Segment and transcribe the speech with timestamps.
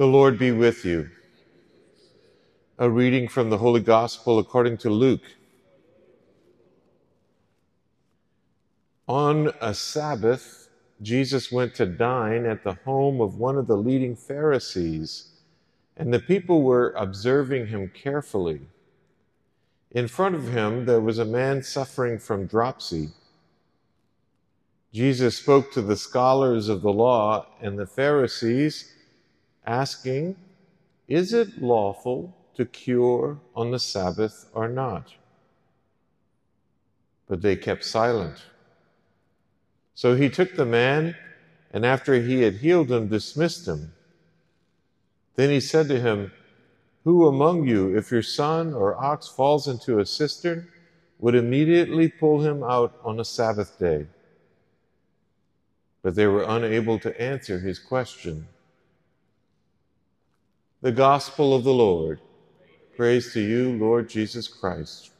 [0.00, 1.10] The Lord be with you.
[2.78, 5.36] A reading from the Holy Gospel according to Luke.
[9.06, 10.70] On a Sabbath,
[11.02, 15.32] Jesus went to dine at the home of one of the leading Pharisees,
[15.98, 18.62] and the people were observing him carefully.
[19.90, 23.10] In front of him, there was a man suffering from dropsy.
[24.94, 28.94] Jesus spoke to the scholars of the law and the Pharisees,
[29.70, 30.36] asking,
[31.06, 35.14] Is it lawful to cure on the Sabbath or not?
[37.28, 38.42] But they kept silent.
[39.94, 41.14] So he took the man,
[41.72, 43.92] and after he had healed him, dismissed him.
[45.36, 46.32] Then he said to him,
[47.04, 50.68] Who among you, if your son or ox falls into a cistern,
[51.20, 54.06] would immediately pull him out on a Sabbath day?
[56.02, 58.46] but they were unable to answer his question.
[60.82, 62.20] The Gospel of the Lord.
[62.96, 65.10] Praise to you, Lord Jesus Christ.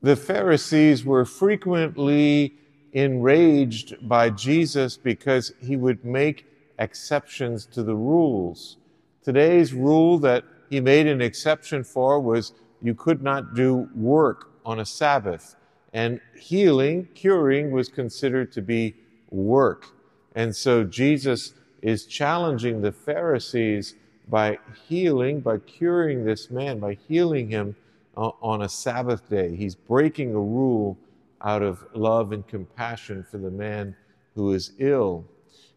[0.00, 2.54] The Pharisees were frequently
[2.94, 6.46] enraged by Jesus because he would make
[6.78, 8.78] exceptions to the rules.
[9.22, 14.80] Today's rule that he made an exception for was you could not do work on
[14.80, 15.56] a Sabbath.
[15.92, 18.94] And healing, curing, was considered to be
[19.30, 19.86] work.
[20.34, 23.94] And so Jesus is challenging the Pharisees
[24.28, 27.74] by healing, by curing this man, by healing him
[28.16, 29.56] uh, on a Sabbath day.
[29.56, 30.96] He's breaking a rule
[31.42, 33.96] out of love and compassion for the man
[34.34, 35.24] who is ill.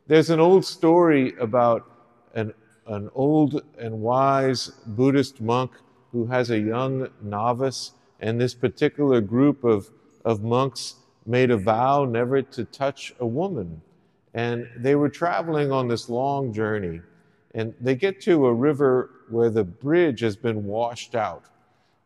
[0.06, 1.90] There's an old story about
[2.36, 2.54] an
[2.88, 5.72] an old and wise Buddhist monk
[6.12, 9.92] who has a young novice, and this particular group of,
[10.24, 13.82] of monks made a vow never to touch a woman.
[14.34, 17.02] And they were traveling on this long journey,
[17.54, 21.44] and they get to a river where the bridge has been washed out.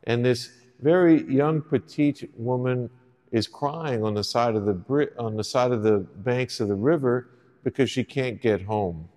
[0.06, 0.50] And this
[0.82, 2.90] very young petite woman
[3.32, 6.76] is crying on the side of the on the side of the banks of the
[6.76, 7.30] river
[7.64, 9.08] because she can't get home.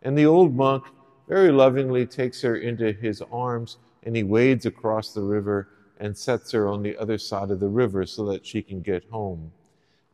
[0.00, 0.84] And the old monk
[1.28, 6.52] very lovingly takes her into his arms and he wades across the river and sets
[6.52, 9.52] her on the other side of the river so that she can get home.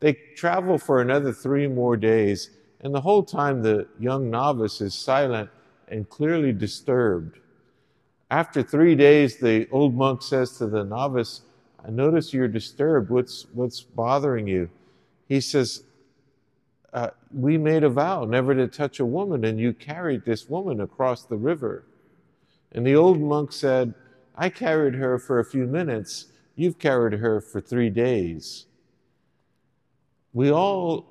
[0.01, 2.51] They travel for another three more days,
[2.81, 5.51] and the whole time the young novice is silent
[5.89, 7.39] and clearly disturbed.
[8.31, 11.43] After three days, the old monk says to the novice,
[11.87, 13.11] I notice you're disturbed.
[13.11, 14.71] What's, what's bothering you?
[15.29, 15.85] He says,
[16.93, 20.81] uh, we made a vow never to touch a woman, and you carried this woman
[20.81, 21.85] across the river.
[22.73, 23.95] And the old monk said,
[24.35, 28.67] I carried her for a few minutes, you've carried her for three days.
[30.33, 31.07] We all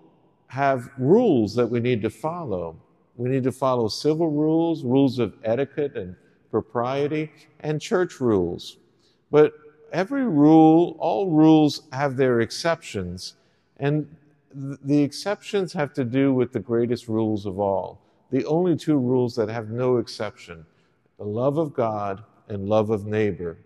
[0.48, 2.76] have rules that we need to follow.
[3.16, 6.16] We need to follow civil rules, rules of etiquette and
[6.52, 7.32] propriety,
[7.62, 8.78] and church rules.
[9.32, 9.54] But
[9.92, 13.36] every rule, all rules have their exceptions,
[13.78, 14.08] and
[14.54, 18.02] the exceptions have to do with the greatest rules of all.
[18.30, 20.66] The only two rules that have no exception
[21.20, 22.24] the love of God
[22.54, 23.58] and love of neighbor.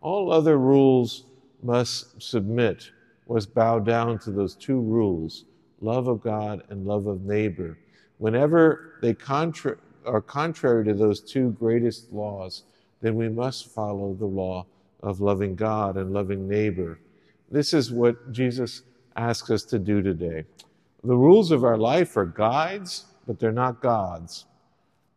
[0.00, 1.24] All other rules
[1.62, 2.90] must submit,
[3.28, 5.44] must bow down to those two rules
[5.80, 7.76] love of God and love of neighbor.
[8.18, 9.76] Whenever they contra-
[10.06, 12.62] are contrary to those two greatest laws,
[13.02, 14.64] then we must follow the law
[15.02, 16.98] of loving God and loving neighbor.
[17.50, 18.82] This is what Jesus
[19.16, 20.44] asks us to do today.
[21.04, 24.46] The rules of our life are guides, but they're not gods.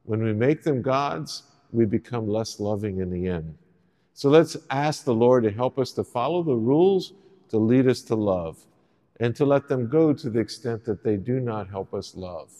[0.03, 3.55] When we make them gods, we become less loving in the end.
[4.13, 7.13] So let's ask the Lord to help us to follow the rules
[7.49, 8.57] to lead us to love
[9.19, 12.51] and to let them go to the extent that they do not help us love.